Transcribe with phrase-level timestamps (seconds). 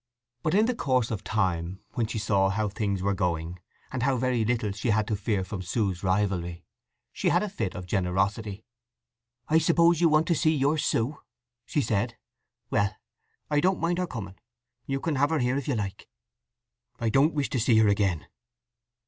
[0.41, 3.59] But in the course of time, when she saw how things were going,
[3.91, 6.65] and how very little she had to fear from Sue's rivalry,
[7.13, 8.65] she had a fit of generosity.
[9.47, 11.19] "I suppose you want to see your—Sue?"
[11.67, 12.17] she said.
[12.71, 12.95] "Well,
[13.51, 14.39] I don't mind her coming.
[14.87, 16.07] You can have her here if you like."
[16.99, 18.25] "I don't wish to see her again."